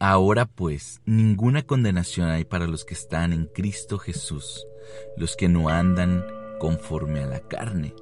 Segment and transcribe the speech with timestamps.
[0.00, 4.64] Ahora pues, ninguna condenación hay para los que están en Cristo Jesús,
[5.16, 6.24] los que no andan
[6.60, 7.94] conforme a la carne,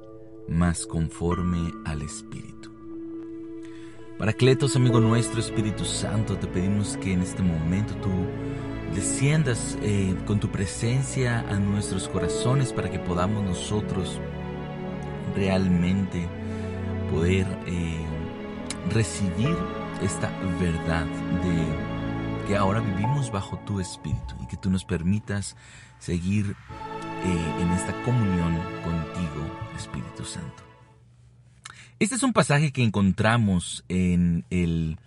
[0.47, 2.71] mas conforme al Espíritu.
[4.19, 8.09] Paracletos, amigo nuestro, Espíritu Santo, te pedimos que en este momento tú
[8.93, 14.19] desciendas eh, con tu presencia a nuestros corazones para que podamos nosotros
[15.35, 16.27] realmente
[17.11, 18.05] poder eh,
[18.91, 19.55] recibir
[20.01, 20.29] esta
[20.59, 25.55] verdad de que ahora vivimos bajo tu espíritu y que tú nos permitas
[25.99, 26.55] seguir
[27.25, 30.63] eh, en esta comunión contigo, Espíritu Santo.
[31.99, 34.99] Este es un pasaje que encontramos en el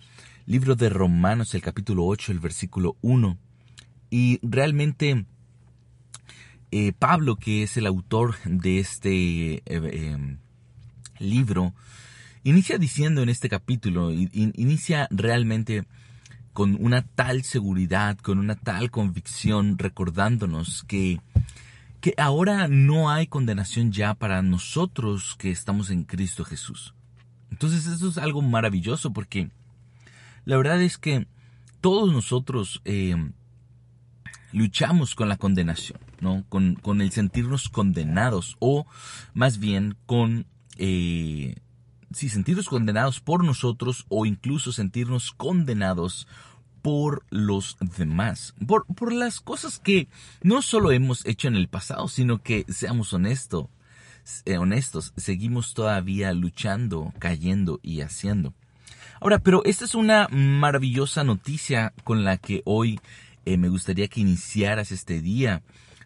[0.45, 3.37] libro de Romanos, el capítulo 8, el versículo 1.
[4.09, 5.25] Y realmente
[6.71, 10.37] eh, Pablo, que es el autor de este eh,
[11.19, 11.73] libro,
[12.43, 15.85] inicia diciendo en este capítulo, inicia realmente
[16.53, 21.21] con una tal seguridad, con una tal convicción, recordándonos que,
[22.01, 26.93] que ahora no hay condenación ya para nosotros que estamos en Cristo Jesús.
[27.51, 29.49] Entonces eso es algo maravilloso porque
[30.45, 31.27] la verdad es que
[31.79, 33.15] todos nosotros eh,
[34.51, 36.43] luchamos con la condenación, ¿no?
[36.49, 38.85] Con, con, el sentirnos condenados o
[39.33, 40.45] más bien con
[40.77, 41.55] eh,
[42.13, 46.27] sí, sentirnos condenados por nosotros o incluso sentirnos condenados
[46.81, 50.07] por los demás, por, por las cosas que
[50.41, 53.67] no solo hemos hecho en el pasado, sino que, seamos honestos,
[54.45, 58.53] eh, honestos, seguimos todavía luchando, cayendo y haciendo.
[59.19, 62.99] Ahora, pero esta es una maravillosa noticia con la que hoy
[63.45, 65.61] eh, me gustaría que iniciaras este día,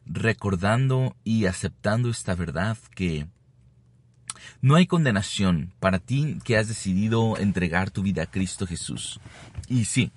[0.05, 3.27] recordando y aceptando esta verdad que
[4.65, 9.19] no hay condenación para ti que has decidido entregar tu vida a Cristo Jesús.
[9.67, 10.11] Y sí,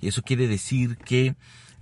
[0.00, 1.34] eso quiere decir que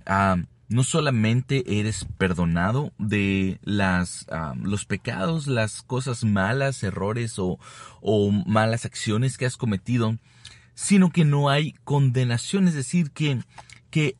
[0.07, 7.59] ah, no solamente eres perdonado de las, ah, los pecados, las cosas malas, errores o,
[8.47, 10.17] malas acciones que has cometido,
[10.73, 13.43] sino que no hay condenación, es decir, que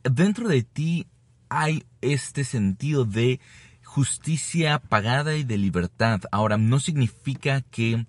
[0.04, 1.08] dentro de ti
[1.48, 3.40] hay este sentido de
[3.88, 6.20] justicia pagada y de libertad.
[6.30, 8.06] Ahora, no significa que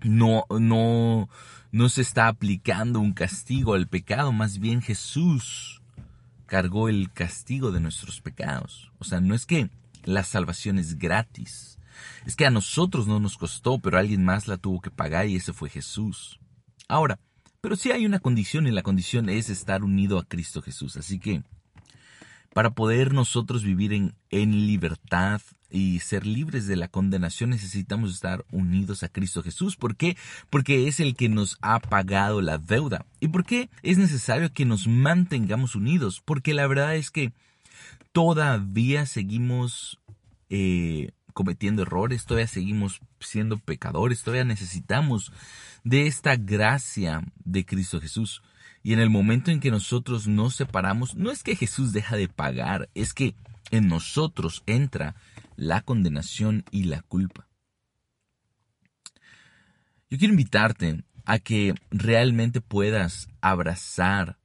[0.00, 1.28] no, no,
[1.72, 5.82] no se está aplicando un castigo al pecado, más bien Jesús
[6.46, 8.92] cargó el castigo de nuestros pecados.
[8.98, 9.70] O sea, no es que
[10.04, 11.80] la salvación es gratis,
[12.24, 15.34] es que a nosotros no nos costó, pero alguien más la tuvo que pagar y
[15.34, 16.38] ese fue Jesús.
[16.86, 17.18] Ahora,
[17.60, 20.96] pero sí hay una condición y la condición es estar unido a Cristo Jesús.
[20.96, 21.42] Así que
[22.56, 29.02] para poder nosotros vivir en, libertad y ser libres de la condenación necesitamos estar unidos
[29.02, 29.76] a Cristo Jesús.
[29.76, 30.16] ¿Por qué?
[30.48, 33.04] Porque es el que nos ha pagado la deuda.
[33.20, 36.22] ¿Y por qué es necesario que nos mantengamos unidos?
[36.24, 37.34] Porque la verdad es que
[38.12, 40.00] todavía seguimos
[40.48, 45.30] eh, cometiendo errores, todavía seguimos siendo pecadores, todavía necesitamos
[45.84, 48.40] de esta gracia de Cristo Jesús.
[48.86, 52.28] Y en el momento en que nosotros nos separamos, no es que Jesús deja de
[52.28, 53.34] pagar, es que
[53.72, 55.16] en nosotros entra
[55.56, 57.48] la condenación y la culpa.
[60.08, 64.38] Yo quiero invitarte a que realmente puedas abrazar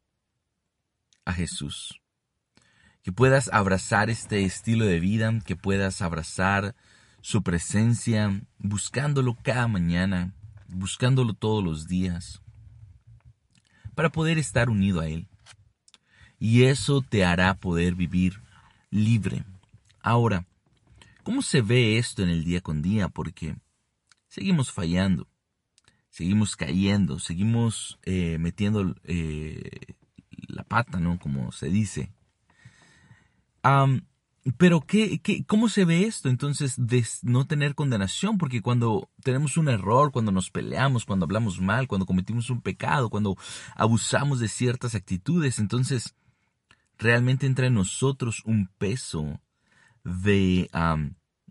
[1.24, 2.02] a Jesús,
[3.04, 6.76] que puedas abrazar este estilo de vida, que puedas abrazar
[7.22, 10.34] su presencia, buscándolo cada mañana,
[10.68, 12.42] buscándolo todos los días
[13.96, 15.28] para poder estar unido a Él.
[16.40, 18.42] Y eso te hará poder vivir
[18.90, 19.44] libre.
[20.02, 20.46] Ahora,
[21.24, 23.10] ¿cómo se ve esto en el día con día?
[23.10, 23.56] Porque
[24.28, 25.28] seguimos fallando,
[26.10, 29.96] seguimos cayendo, seguimos eh, metiendo eh,
[30.48, 31.20] la pata, ¿no?
[31.20, 32.12] Como se dice.
[34.58, 38.40] Pero ¿qué, qué, cómo se ve esto entonces de no tener condenación?
[38.40, 43.12] Porque cuando tenemos un error, cuando nos peleamos, cuando hablamos mal, cuando cometimos un pecado,
[43.12, 43.38] cuando
[43.76, 46.16] abusamos de ciertas actitudes, entonces
[46.98, 49.40] realmente entra en nosotros un peso
[50.04, 50.70] de,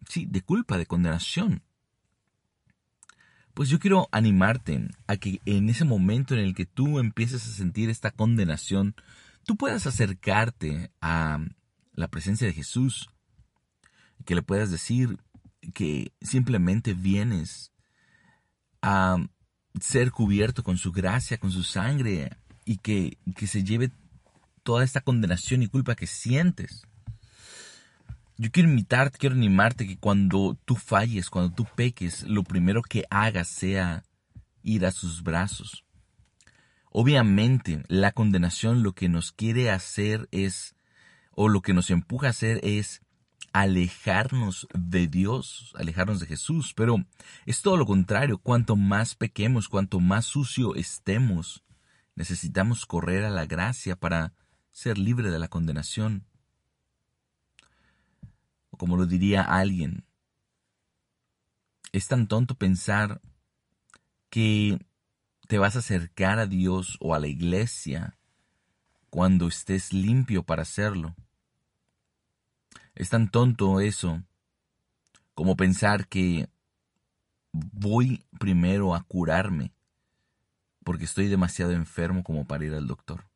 [0.08, 1.62] sí, de culpa, de condenación.
[3.54, 7.52] Pues yo quiero animarte a que en ese momento en el que tú empieces a
[7.52, 8.96] sentir esta condenación,
[9.44, 11.38] tú puedas acercarte a
[12.00, 13.08] la presencia de Jesús,
[14.24, 15.18] que le puedas decir
[15.74, 17.72] que simplemente vienes
[18.82, 19.16] a
[19.80, 23.90] ser cubierto con su gracia, con su sangre, y que, que se lleve
[24.62, 26.86] toda esta condenación y culpa que sientes.
[28.36, 33.04] Yo quiero invitarte, quiero animarte que cuando tú falles, cuando tú peques, lo primero que
[33.10, 34.02] hagas sea
[34.62, 35.84] ir a sus brazos.
[36.90, 40.74] Obviamente, la condenación lo que nos quiere hacer es,
[41.34, 43.02] o lo que nos empuja a hacer es
[43.52, 47.04] alejarnos de Dios, alejarnos de Jesús, pero
[47.46, 51.64] es todo lo contrario, cuanto más pequemos, cuanto más sucio estemos,
[52.14, 54.34] necesitamos correr a la gracia para
[54.70, 56.26] ser libre de la condenación.
[58.70, 60.04] O como lo diría alguien,
[61.92, 63.20] es tan tonto pensar
[64.28, 64.78] que
[65.48, 68.19] te vas a acercar a Dios o a la iglesia
[69.10, 71.14] cuando estés limpio para hacerlo.
[72.94, 74.22] Es tan tonto eso
[75.34, 76.48] como pensar que
[77.52, 79.72] voy primero a curarme
[80.84, 83.28] porque estoy demasiado enfermo como para ir al doctor.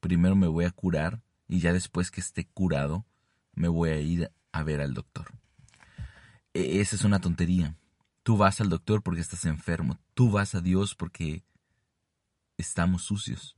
[0.00, 3.04] Primero me voy a curar y ya después que esté curado
[3.52, 5.32] me voy a ir a ver al doctor.
[6.54, 7.76] E, esa es una tontería.
[8.22, 9.98] Tú vas al doctor porque estás enfermo.
[10.14, 11.44] Tú vas a Dios porque
[12.56, 13.56] estamos sucios.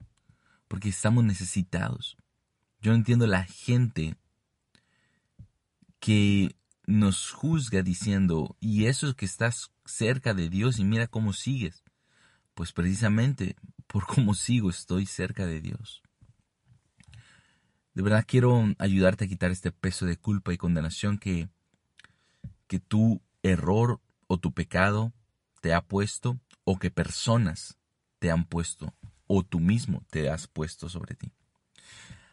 [0.69, 2.17] Porque estamos necesitados.
[2.81, 4.17] Yo entiendo la gente
[5.99, 6.55] que
[6.87, 11.83] nos juzga diciendo, y eso es que estás cerca de Dios y mira cómo sigues.
[12.55, 13.57] Pues precisamente
[13.87, 16.03] por cómo sigo estoy cerca de Dios.
[17.95, 21.49] De verdad quiero ayudarte a quitar este peso de culpa y condenación que,
[22.69, 25.13] que tu error o tu pecado
[25.61, 27.77] te ha puesto o que personas
[28.19, 28.95] te han puesto
[29.29, 31.31] o tú mismo te has puesto sobre ti.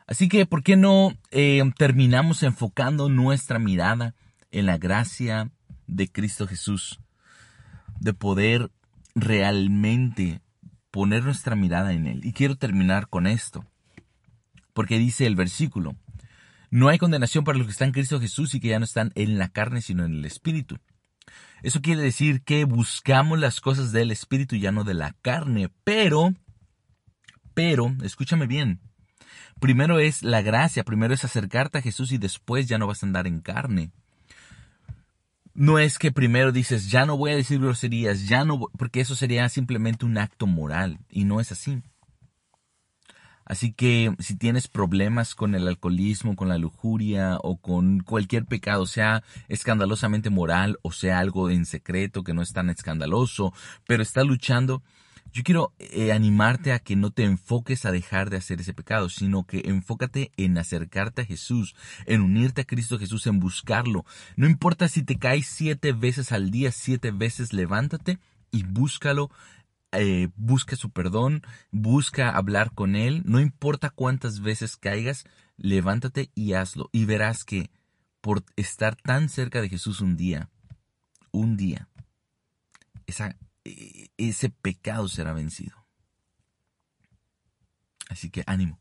[0.07, 4.15] Así que, ¿por qué no eh, terminamos enfocando nuestra mirada
[4.51, 5.51] en la gracia
[5.88, 7.00] de Cristo Jesús?
[8.00, 8.71] De poder
[9.13, 10.42] realmente
[10.92, 12.21] poner nuestra mirada en Él.
[12.24, 13.65] Y quiero terminar con esto.
[14.74, 15.95] Porque dice el versículo,
[16.69, 19.12] no hay condenación para los que están en Cristo Jesús y que ya no están
[19.15, 20.77] en la carne, sino en el Espíritu.
[21.63, 26.33] Eso quiere decir que buscamos las cosas del espíritu ya no de la carne, pero,
[27.56, 28.80] pero, escúchame bien,
[29.60, 33.07] primero es la gracia, primero es acercarte a Jesús y después ya no vas a
[33.07, 33.90] andar en carne.
[35.56, 39.16] No es que primero dices, ya no voy a decir groserías, ya no, porque eso
[39.16, 41.81] sería simplemente un acto moral y no es así.
[43.46, 48.88] Así que si tienes problemas con el alcoholismo, con la lujuria o con cualquier pecado,
[48.88, 53.54] sea escandalosamente moral o sea algo en secreto que no es tan escandaloso,
[53.88, 54.81] pero estás luchando,
[55.36, 59.10] yo quiero eh, animarte a que no te enfoques a dejar de hacer ese pecado,
[59.10, 64.06] sino que enfócate en acercarte a Jesús, en unirte a Cristo Jesús, en buscarlo.
[64.38, 68.18] No importa si te caes siete veces al día, siete veces levántate
[68.50, 69.30] y búscalo
[69.92, 75.26] eh, busca su perdón, busca hablar con Él, no importa cuántas veces caigas,
[75.58, 76.90] levántate y hazlo.
[76.94, 77.72] Y verás que
[78.22, 80.50] por estar tan cerca de Jesús un día,
[81.31, 81.90] un día,
[83.06, 83.36] esa,
[83.66, 85.86] e, ese pecado será vencido.
[88.10, 88.80] Así que ánimo.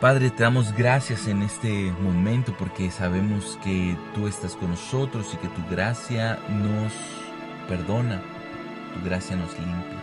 [0.00, 5.36] Padre, te damos gracias en este momento porque sabemos que tú estás con nosotros y
[5.36, 6.92] que tu gracia nos
[7.68, 8.22] perdona
[8.94, 10.00] tu gracia nos limpia.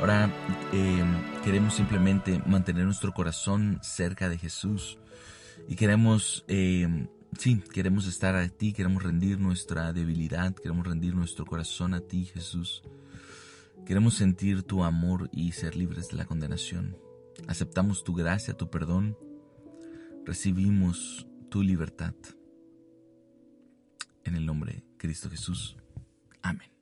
[0.00, 0.30] Ahora
[0.72, 1.04] eh,
[1.44, 4.98] queremos simplemente mantener nuestro corazón cerca de Jesús
[5.68, 11.44] y queremos, eh, sí, queremos estar a ti, queremos rendir nuestra debilidad, queremos rendir nuestro
[11.44, 12.82] corazón a ti, Jesús.
[13.86, 16.96] Queremos sentir tu amor y ser libres de la condenación.
[17.46, 19.16] Aceptamos tu gracia, tu perdón.
[20.24, 22.14] Recibimos tu libertad.
[24.24, 25.76] En el nombre de Cristo Jesús.
[26.42, 26.77] Amén.